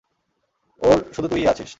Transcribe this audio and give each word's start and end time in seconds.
ওর 0.81 0.97
শুধু 1.15 1.27
তুইই 1.27 1.47
আছিস। 1.47 1.69